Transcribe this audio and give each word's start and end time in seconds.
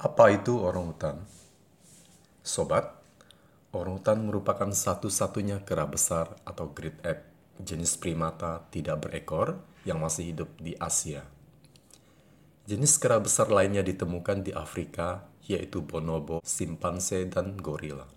Apa 0.00 0.32
itu 0.32 0.56
orang 0.56 0.96
hutan? 0.96 1.20
Sobat, 2.40 2.88
orang 3.76 4.00
hutan 4.00 4.24
merupakan 4.24 4.72
satu-satunya 4.72 5.60
kera 5.60 5.84
besar 5.84 6.40
atau 6.48 6.72
great 6.72 6.96
ape 7.04 7.28
jenis 7.60 8.00
primata 8.00 8.64
tidak 8.72 9.04
berekor 9.04 9.60
yang 9.84 10.00
masih 10.00 10.32
hidup 10.32 10.48
di 10.56 10.72
Asia. 10.80 11.20
Jenis 12.64 12.96
kera 12.96 13.20
besar 13.20 13.52
lainnya 13.52 13.84
ditemukan 13.84 14.40
di 14.40 14.56
Afrika, 14.56 15.28
yaitu 15.44 15.84
bonobo, 15.84 16.40
simpanse, 16.48 17.28
dan 17.28 17.60
gorila. 17.60 18.08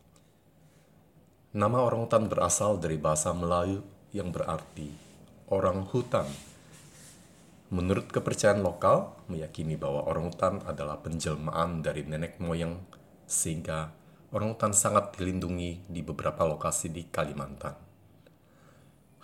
Nama 1.51 1.77
orang 1.83 2.07
hutan 2.07 2.31
berasal 2.31 2.79
dari 2.79 2.95
bahasa 2.95 3.35
Melayu 3.35 3.83
yang 4.15 4.31
berarti 4.31 4.87
orang 5.51 5.83
hutan 5.91 6.31
Menurut 7.73 8.05
kepercayaan 8.13 8.61
lokal, 8.61 9.17
meyakini 9.33 9.73
bahwa 9.81 10.05
orang 10.05 10.29
hutan 10.29 10.61
adalah 10.69 11.01
penjelmaan 11.01 11.81
dari 11.81 12.05
nenek 12.05 12.37
moyang 12.37 12.77
sehingga 13.25 13.89
orang 14.29 14.53
hutan 14.53 14.77
sangat 14.77 15.17
dilindungi 15.17 15.89
di 15.89 16.05
beberapa 16.05 16.45
lokasi 16.45 16.93
di 16.93 17.09
Kalimantan. 17.09 17.73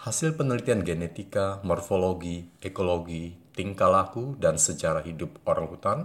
Hasil 0.02 0.34
penelitian 0.34 0.82
genetika, 0.82 1.62
morfologi, 1.62 2.50
ekologi, 2.58 3.38
tingkah 3.54 3.86
laku, 3.86 4.34
dan 4.42 4.58
sejarah 4.58 5.06
hidup 5.06 5.46
orang 5.46 5.70
hutan 5.70 6.00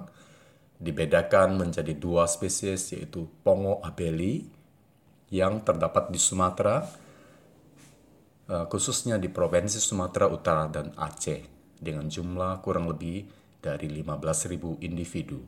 dibedakan 0.76 1.56
menjadi 1.56 1.96
dua 1.96 2.28
spesies 2.28 2.92
yaitu 2.92 3.24
Pongo 3.40 3.80
abeli 3.80 4.44
yang 5.32 5.64
terdapat 5.64 6.12
di 6.12 6.20
Sumatera, 6.20 6.84
eh, 8.52 8.66
khususnya 8.68 9.16
di 9.16 9.32
Provinsi 9.32 9.80
Sumatera 9.80 10.28
Utara 10.28 10.68
dan 10.68 10.92
Aceh 11.00 11.53
dengan 11.80 12.10
jumlah 12.10 12.60
kurang 12.60 12.90
lebih 12.90 13.26
dari 13.64 13.88
15.000 13.88 14.84
individu. 14.84 15.40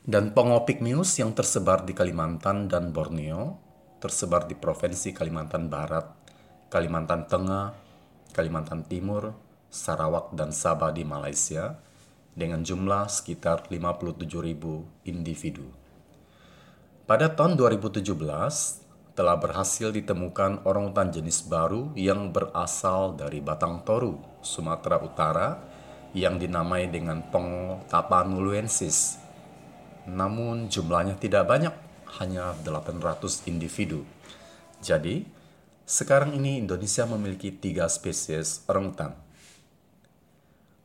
Dan 0.00 0.32
Pongopigmeus 0.34 1.20
yang 1.20 1.36
tersebar 1.36 1.84
di 1.84 1.92
Kalimantan 1.94 2.66
dan 2.66 2.90
Borneo, 2.90 3.60
tersebar 4.00 4.48
di 4.48 4.56
Provinsi 4.56 5.12
Kalimantan 5.12 5.68
Barat, 5.68 6.08
Kalimantan 6.72 7.28
Tengah, 7.28 7.76
Kalimantan 8.32 8.88
Timur, 8.88 9.36
Sarawak, 9.68 10.32
dan 10.34 10.50
Sabah 10.50 10.90
di 10.90 11.04
Malaysia, 11.04 11.78
dengan 12.32 12.64
jumlah 12.64 13.12
sekitar 13.12 13.68
57.000 13.68 15.04
individu. 15.04 15.68
Pada 17.04 17.28
tahun 17.28 17.60
2017, 17.60 18.00
telah 19.14 19.36
berhasil 19.36 19.90
ditemukan 19.90 20.64
orangutan 20.64 21.10
jenis 21.10 21.44
baru 21.46 21.90
yang 21.98 22.30
berasal 22.30 23.18
dari 23.18 23.42
Batang 23.42 23.82
Toru, 23.82 24.18
Sumatera 24.40 25.02
Utara, 25.02 25.48
yang 26.14 26.38
dinamai 26.38 26.90
dengan 26.90 27.22
Pongo 27.30 27.82
tapanuluensis. 27.90 29.18
Namun 30.10 30.70
jumlahnya 30.70 31.18
tidak 31.18 31.46
banyak, 31.46 31.74
hanya 32.18 32.54
800 32.66 33.46
individu. 33.46 34.02
Jadi, 34.82 35.26
sekarang 35.86 36.34
ini 36.34 36.62
Indonesia 36.62 37.06
memiliki 37.06 37.54
tiga 37.54 37.86
spesies 37.90 38.62
orangutan. 38.66 39.14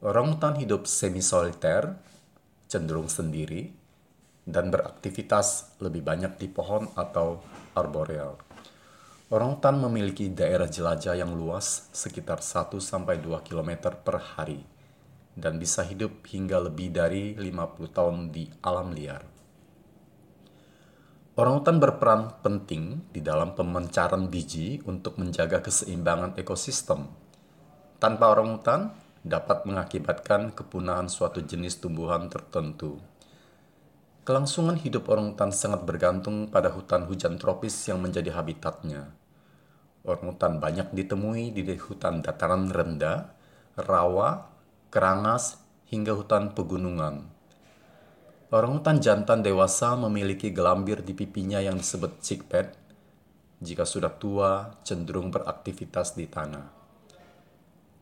Orangutan 0.04 0.60
hidup 0.62 0.86
semi-soliter, 0.86 1.98
cenderung 2.70 3.10
sendiri, 3.10 3.85
dan 4.46 4.70
beraktivitas 4.70 5.74
lebih 5.82 6.06
banyak 6.06 6.38
di 6.38 6.48
pohon 6.48 6.86
atau 6.94 7.42
arboreal. 7.74 8.38
Orangutan 9.34 9.82
memiliki 9.82 10.30
daerah 10.30 10.70
jelajah 10.70 11.18
yang 11.18 11.34
luas 11.34 11.90
sekitar 11.90 12.46
1-2 12.46 13.26
km 13.42 13.90
per 13.98 14.22
hari 14.38 14.62
dan 15.34 15.58
bisa 15.58 15.82
hidup 15.82 16.24
hingga 16.30 16.62
lebih 16.62 16.94
dari 16.94 17.34
50 17.34 17.90
tahun 17.90 18.30
di 18.30 18.46
alam 18.62 18.94
liar. 18.94 19.26
Orangutan 21.36 21.82
berperan 21.82 22.40
penting 22.40 23.12
di 23.12 23.20
dalam 23.20 23.58
pemencaran 23.58 24.32
biji 24.32 24.80
untuk 24.88 25.20
menjaga 25.20 25.60
keseimbangan 25.60 26.38
ekosistem. 26.40 27.12
Tanpa 28.00 28.32
orangutan 28.32 28.94
dapat 29.26 29.66
mengakibatkan 29.66 30.54
kepunahan 30.54 31.10
suatu 31.10 31.42
jenis 31.42 31.82
tumbuhan 31.82 32.30
tertentu 32.30 33.02
Kelangsungan 34.26 34.82
hidup 34.82 35.06
orangutan 35.14 35.54
sangat 35.54 35.86
bergantung 35.86 36.50
pada 36.50 36.74
hutan 36.74 37.06
hujan 37.06 37.38
tropis 37.38 37.78
yang 37.86 38.02
menjadi 38.02 38.34
habitatnya. 38.34 39.14
Orangutan 40.02 40.58
banyak 40.58 40.98
ditemui 40.98 41.54
di 41.54 41.62
hutan 41.78 42.26
dataran 42.26 42.66
rendah, 42.74 43.30
rawa, 43.78 44.50
kerangas, 44.90 45.62
hingga 45.94 46.18
hutan 46.18 46.58
pegunungan. 46.58 47.22
Orangutan 48.50 48.98
jantan 48.98 49.46
dewasa 49.46 49.94
memiliki 49.94 50.50
gelambir 50.50 51.06
di 51.06 51.14
pipinya 51.14 51.62
yang 51.62 51.78
disebut 51.78 52.18
chickpad. 52.18 52.74
Jika 53.62 53.86
sudah 53.86 54.10
tua, 54.10 54.74
cenderung 54.82 55.30
beraktivitas 55.30 56.18
di 56.18 56.26
tanah. 56.26 56.74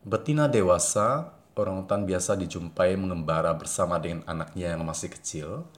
Betina 0.08 0.48
dewasa, 0.48 1.36
orangutan 1.52 2.08
biasa 2.08 2.32
dijumpai 2.40 2.96
mengembara 2.96 3.52
bersama 3.52 4.00
dengan 4.00 4.24
anaknya 4.24 4.72
yang 4.72 4.88
masih 4.88 5.12
kecil, 5.12 5.68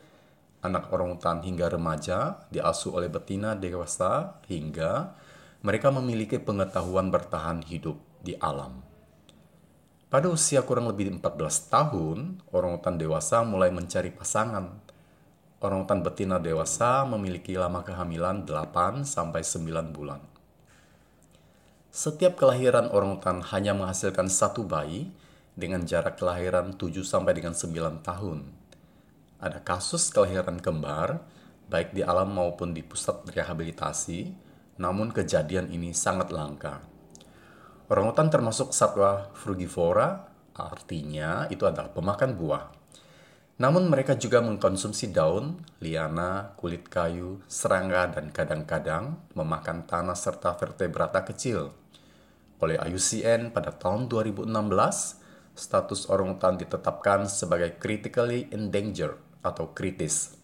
anak 0.67 0.91
orangutan 0.91 1.41
hingga 1.47 1.71
remaja 1.71 2.43
diasuh 2.51 2.99
oleh 2.99 3.07
betina 3.07 3.55
dewasa 3.55 4.43
hingga 4.51 5.15
mereka 5.63 5.95
memiliki 5.95 6.43
pengetahuan 6.43 7.09
bertahan 7.15 7.63
hidup 7.63 7.97
di 8.21 8.35
alam. 8.43 8.83
Pada 10.11 10.31
usia 10.31 10.63
kurang 10.63 10.91
lebih 10.91 11.19
14 11.19 11.71
tahun, 11.71 12.43
orangutan 12.51 12.99
dewasa 12.99 13.43
mulai 13.43 13.71
mencari 13.71 14.11
pasangan. 14.11 14.79
Orangutan 15.63 16.03
betina 16.05 16.39
dewasa 16.39 17.03
memiliki 17.07 17.55
lama 17.55 17.83
kehamilan 17.83 18.47
8 18.47 19.03
sampai 19.03 19.43
9 19.43 19.95
bulan. 19.95 20.23
Setiap 21.91 22.37
kelahiran 22.37 22.93
orangutan 22.93 23.41
hanya 23.51 23.73
menghasilkan 23.73 24.29
satu 24.29 24.69
bayi 24.69 25.11
dengan 25.57 25.83
jarak 25.89 26.21
kelahiran 26.21 26.77
7 26.77 27.03
sampai 27.03 27.33
dengan 27.41 27.57
9 27.57 28.05
tahun 28.05 28.66
ada 29.37 29.61
kasus 29.61 30.09
kelahiran 30.09 30.57
kembar, 30.61 31.21
baik 31.69 31.93
di 31.93 32.01
alam 32.01 32.33
maupun 32.33 32.73
di 32.73 32.81
pusat 32.81 33.21
rehabilitasi, 33.29 34.33
namun 34.81 35.13
kejadian 35.13 35.69
ini 35.69 35.93
sangat 35.93 36.33
langka. 36.33 36.81
Orangutan 37.93 38.33
termasuk 38.33 38.73
satwa 38.73 39.31
frugivora, 39.37 40.27
artinya 40.57 41.47
itu 41.53 41.69
adalah 41.69 41.93
pemakan 41.93 42.33
buah. 42.35 42.65
Namun 43.57 43.89
mereka 43.89 44.21
juga 44.21 44.45
mengkonsumsi 44.45 45.17
daun, 45.17 45.65
liana, 45.81 46.53
kulit 46.61 46.93
kayu, 46.93 47.41
serangga, 47.49 48.13
dan 48.13 48.29
kadang-kadang 48.29 49.17
memakan 49.33 49.89
tanah 49.89 50.17
serta 50.17 50.53
vertebrata 50.61 51.25
kecil. 51.25 51.73
Oleh 52.61 52.77
IUCN 52.77 53.57
pada 53.57 53.73
tahun 53.73 54.13
2016, 54.13 54.49
status 55.57 56.09
orangutan 56.13 56.61
ditetapkan 56.61 57.25
sebagai 57.33 57.81
critically 57.81 58.49
endangered 58.53 59.26
atau 59.47 59.71
kritis. 59.71 60.35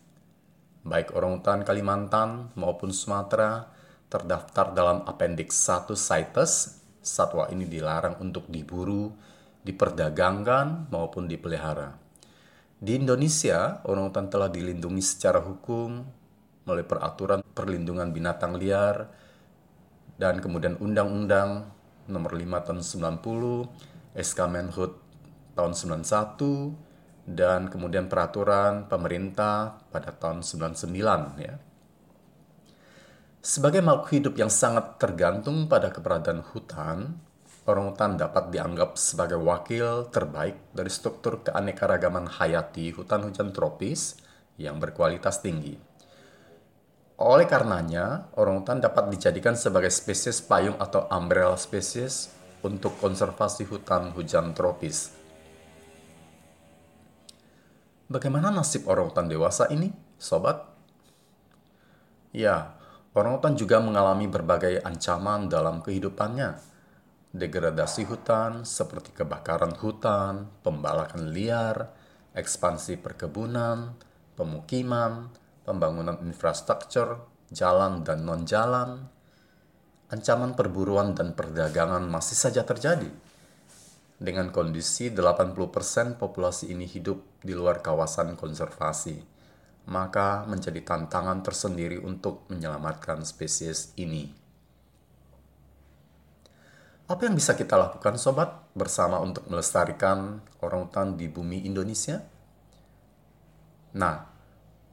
Baik 0.86 1.14
orangutan 1.18 1.66
Kalimantan 1.66 2.54
maupun 2.54 2.94
Sumatera 2.94 3.66
terdaftar 4.06 4.70
dalam 4.70 5.02
Appendix 5.10 5.58
1 5.66 5.90
CITES. 5.98 6.78
Satwa 7.02 7.50
ini 7.50 7.66
dilarang 7.66 8.22
untuk 8.22 8.46
diburu, 8.46 9.10
diperdagangkan 9.66 10.86
maupun 10.94 11.26
dipelihara. 11.26 11.98
Di 12.78 12.94
Indonesia, 12.98 13.82
orangutan 13.86 14.30
telah 14.30 14.46
dilindungi 14.46 15.02
secara 15.02 15.42
hukum 15.42 16.02
melalui 16.62 16.86
peraturan 16.86 17.42
perlindungan 17.42 18.14
binatang 18.14 18.54
liar 18.54 19.10
dan 20.18 20.38
kemudian 20.38 20.78
Undang-Undang 20.78 21.66
Nomor 22.10 22.34
5 22.34 22.66
Tahun 22.66 22.82
90, 22.82 24.18
SK 24.18 24.38
Menhut 24.50 24.98
tahun 25.54 25.72
91, 25.74 26.91
dan 27.22 27.70
kemudian 27.70 28.10
peraturan 28.10 28.90
pemerintah 28.90 29.78
pada 29.94 30.10
tahun 30.10 30.42
99 30.42 31.38
ya. 31.38 31.54
Sebagai 33.42 33.82
makhluk 33.82 34.08
hidup 34.14 34.34
yang 34.38 34.50
sangat 34.50 35.02
tergantung 35.02 35.66
pada 35.66 35.90
keberadaan 35.90 36.46
hutan, 36.54 37.18
orang 37.66 37.90
hutan 37.90 38.14
dapat 38.14 38.54
dianggap 38.54 38.94
sebagai 38.94 39.38
wakil 39.42 40.06
terbaik 40.14 40.70
dari 40.70 40.90
struktur 40.90 41.42
keanekaragaman 41.42 42.30
hayati 42.38 42.94
hutan 42.94 43.26
hujan 43.26 43.50
tropis 43.50 44.18
yang 44.58 44.78
berkualitas 44.78 45.42
tinggi. 45.42 45.74
Oleh 47.22 47.46
karenanya, 47.46 48.30
orang 48.38 48.62
hutan 48.62 48.82
dapat 48.82 49.10
dijadikan 49.10 49.54
sebagai 49.54 49.90
spesies 49.90 50.42
payung 50.42 50.78
atau 50.78 51.06
umbrella 51.10 51.58
spesies 51.58 52.30
untuk 52.62 52.98
konservasi 52.98 53.66
hutan 53.66 54.14
hujan 54.14 54.54
tropis 54.54 55.21
Bagaimana 58.12 58.52
nasib 58.52 58.84
orangutan 58.92 59.24
dewasa 59.24 59.72
ini, 59.72 59.88
sobat? 60.20 60.60
Ya, 62.36 62.76
orangutan 63.16 63.56
juga 63.56 63.80
mengalami 63.80 64.28
berbagai 64.28 64.84
ancaman 64.84 65.48
dalam 65.48 65.80
kehidupannya. 65.80 66.60
Degradasi 67.32 68.04
hutan 68.04 68.68
seperti 68.68 69.16
kebakaran 69.16 69.72
hutan, 69.80 70.44
pembalakan 70.60 71.32
liar, 71.32 71.88
ekspansi 72.36 73.00
perkebunan, 73.00 73.96
pemukiman, 74.36 75.32
pembangunan 75.64 76.20
infrastruktur, 76.20 77.16
jalan 77.48 78.04
dan 78.04 78.28
non-jalan, 78.28 79.08
ancaman 80.12 80.52
perburuan 80.52 81.16
dan 81.16 81.32
perdagangan 81.32 82.04
masih 82.04 82.36
saja 82.36 82.60
terjadi. 82.60 83.08
Dengan 84.18 84.52
kondisi 84.52 85.12
80% 85.12 86.16
populasi 86.16 86.72
ini 86.72 86.88
hidup 86.88 87.42
di 87.42 87.52
luar 87.56 87.80
kawasan 87.80 88.34
konservasi, 88.38 89.18
maka 89.88 90.46
menjadi 90.46 90.78
tantangan 90.82 91.42
tersendiri 91.42 91.98
untuk 91.98 92.46
menyelamatkan 92.52 93.26
spesies 93.26 93.90
ini. 93.98 94.30
Apa 97.10 97.28
yang 97.28 97.34
bisa 97.34 97.58
kita 97.58 97.74
lakukan 97.76 98.14
sobat 98.16 98.72
bersama 98.72 99.18
untuk 99.18 99.44
melestarikan 99.50 100.40
orangutan 100.62 101.18
di 101.18 101.26
bumi 101.26 101.66
Indonesia? 101.66 102.22
Nah, 103.98 104.16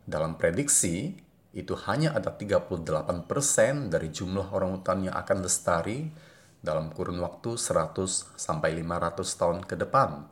dalam 0.04 0.36
prediksi 0.36 1.16
itu 1.54 1.74
hanya 1.86 2.14
ada 2.18 2.34
38% 2.34 3.94
dari 3.94 4.10
jumlah 4.10 4.52
orangutan 4.54 5.06
yang 5.06 5.16
akan 5.16 5.38
lestari 5.46 6.10
dalam 6.60 6.92
kurun 6.92 7.20
waktu 7.24 7.56
100 7.56 8.36
sampai 8.36 8.76
500 8.84 9.40
tahun 9.40 9.60
ke 9.64 9.76
depan. 9.80 10.28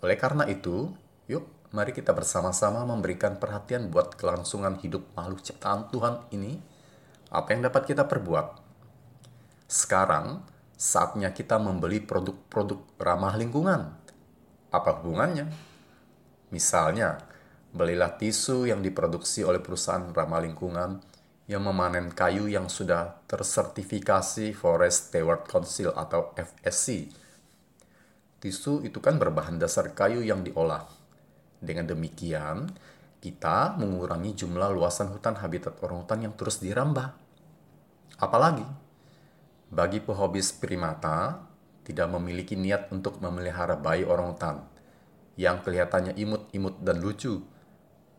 Oleh 0.00 0.16
karena 0.16 0.48
itu, 0.48 0.88
yuk 1.28 1.44
mari 1.74 1.92
kita 1.92 2.16
bersama-sama 2.16 2.88
memberikan 2.88 3.36
perhatian 3.36 3.92
buat 3.92 4.16
kelangsungan 4.16 4.80
hidup 4.80 5.04
makhluk 5.12 5.44
ciptaan 5.44 5.92
Tuhan 5.92 6.24
ini. 6.32 6.56
Apa 7.28 7.52
yang 7.52 7.68
dapat 7.68 7.84
kita 7.84 8.08
perbuat? 8.08 8.56
Sekarang, 9.68 10.40
saatnya 10.80 11.36
kita 11.36 11.60
membeli 11.60 12.00
produk-produk 12.00 12.80
ramah 12.96 13.36
lingkungan. 13.36 13.92
Apa 14.72 14.96
hubungannya? 14.96 15.44
Misalnya, 16.48 17.20
belilah 17.68 18.16
tisu 18.16 18.64
yang 18.64 18.80
diproduksi 18.80 19.44
oleh 19.44 19.60
perusahaan 19.60 20.08
ramah 20.08 20.40
lingkungan 20.40 21.04
yang 21.48 21.64
memanen 21.64 22.12
kayu 22.12 22.44
yang 22.44 22.68
sudah 22.68 23.24
tersertifikasi 23.24 24.52
Forest 24.52 25.10
Steward 25.10 25.48
Council 25.48 25.96
atau 25.96 26.36
FSC. 26.36 27.08
Tisu 28.38 28.84
itu 28.84 29.00
kan 29.00 29.16
berbahan 29.16 29.56
dasar 29.56 29.96
kayu 29.96 30.20
yang 30.20 30.44
diolah. 30.44 30.84
Dengan 31.58 31.88
demikian, 31.88 32.68
kita 33.18 33.80
mengurangi 33.80 34.36
jumlah 34.36 34.70
luasan 34.76 35.08
hutan 35.10 35.40
habitat 35.40 35.80
orangutan 35.80 36.28
yang 36.28 36.36
terus 36.36 36.60
dirambah. 36.60 37.16
Apalagi, 38.20 38.68
bagi 39.72 40.04
pehobis 40.04 40.52
primata, 40.52 41.48
tidak 41.82 42.12
memiliki 42.12 42.60
niat 42.60 42.92
untuk 42.92 43.24
memelihara 43.24 43.80
bayi 43.80 44.04
orangutan 44.04 44.68
yang 45.40 45.64
kelihatannya 45.64 46.12
imut-imut 46.12 46.84
dan 46.84 47.00
lucu. 47.00 47.40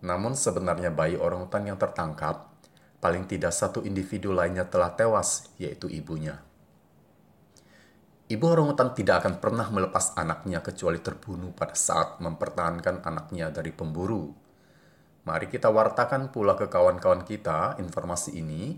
Namun 0.01 0.33
sebenarnya 0.33 0.89
bayi 0.89 1.13
orangutan 1.13 1.69
yang 1.69 1.77
tertangkap 1.77 2.48
paling 2.99 3.27
tidak 3.27 3.55
satu 3.55 3.83
individu 3.87 4.35
lainnya 4.35 4.67
telah 4.67 4.91
tewas, 4.95 5.51
yaitu 5.55 5.87
ibunya. 5.87 6.43
Ibu 8.29 8.45
orangutan 8.45 8.93
tidak 8.93 9.25
akan 9.25 9.41
pernah 9.41 9.65
melepas 9.73 10.13
anaknya 10.13 10.61
kecuali 10.61 11.01
terbunuh 11.01 11.49
pada 11.49 11.73
saat 11.73 12.21
mempertahankan 12.21 13.01
anaknya 13.01 13.49
dari 13.49 13.73
pemburu. 13.73 14.29
Mari 15.25 15.49
kita 15.49 15.73
wartakan 15.73 16.29
pula 16.29 16.53
ke 16.53 16.69
kawan-kawan 16.69 17.25
kita 17.25 17.81
informasi 17.81 18.37
ini 18.37 18.77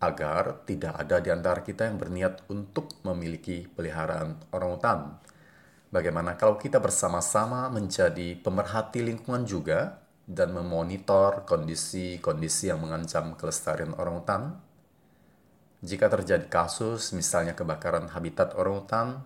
agar 0.00 0.64
tidak 0.64 0.96
ada 0.96 1.20
di 1.20 1.28
antara 1.28 1.60
kita 1.60 1.88
yang 1.88 2.00
berniat 2.00 2.48
untuk 2.48 2.96
memiliki 3.04 3.68
peliharaan 3.68 4.48
orangutan. 4.56 5.20
Bagaimana 5.92 6.40
kalau 6.40 6.56
kita 6.56 6.80
bersama-sama 6.80 7.68
menjadi 7.68 8.36
pemerhati 8.40 9.04
lingkungan 9.04 9.44
juga 9.44 10.05
dan 10.26 10.50
memonitor 10.50 11.46
kondisi-kondisi 11.46 12.68
yang 12.74 12.82
mengancam 12.82 13.38
kelestarian 13.38 13.94
orangutan. 13.94 14.58
Jika 15.86 16.10
terjadi 16.10 16.50
kasus, 16.50 17.14
misalnya 17.14 17.54
kebakaran 17.54 18.10
habitat 18.10 18.58
orangutan, 18.58 19.22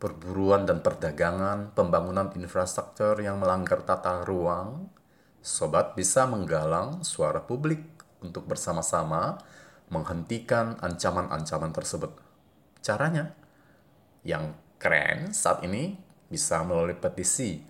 perburuan 0.00 0.64
dan 0.64 0.80
perdagangan, 0.80 1.76
pembangunan 1.76 2.32
infrastruktur 2.32 3.20
yang 3.20 3.36
melanggar 3.36 3.84
tata 3.84 4.24
ruang, 4.24 4.88
sobat 5.44 5.92
bisa 5.92 6.24
menggalang 6.24 7.04
suara 7.04 7.44
publik 7.44 7.84
untuk 8.24 8.48
bersama-sama 8.48 9.36
menghentikan 9.92 10.80
ancaman-ancaman 10.80 11.72
tersebut. 11.76 12.16
Caranya, 12.80 13.36
yang 14.24 14.56
keren 14.80 15.36
saat 15.36 15.60
ini 15.68 16.00
bisa 16.32 16.64
melalui 16.64 16.96
petisi 16.96 17.60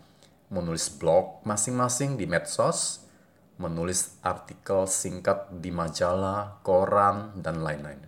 menulis 0.50 0.90
blog 0.90 1.40
masing-masing 1.46 2.18
di 2.18 2.26
medsos, 2.26 3.06
menulis 3.56 4.18
artikel 4.20 4.84
singkat 4.90 5.48
di 5.62 5.70
majalah, 5.70 6.58
koran, 6.66 7.38
dan 7.38 7.62
lain-lain. 7.62 8.02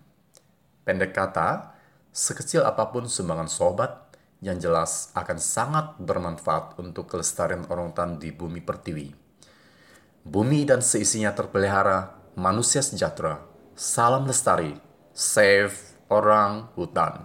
Pendek 0.83 1.15
kata, 1.15 1.79
sekecil 2.11 2.67
apa 2.67 2.91
pun 2.91 3.07
sumbangan 3.07 3.47
sobat, 3.47 3.93
yang 4.43 4.59
jelas 4.59 5.15
akan 5.15 5.39
sangat 5.39 5.95
bermanfaat 6.03 6.75
untuk 6.83 7.07
kelestarian 7.07 7.63
orangutan 7.71 8.19
di 8.19 8.35
bumi 8.35 8.59
pertiwi. 8.59 9.15
Bumi 10.27 10.67
dan 10.67 10.83
seisinya 10.83 11.31
terpelihara, 11.31 12.19
manusia 12.35 12.83
sejahtera. 12.83 13.39
Salam 13.79 14.27
lestari, 14.27 14.75
save 15.15 15.75
orang 16.11 16.75
hutan. 16.75 17.23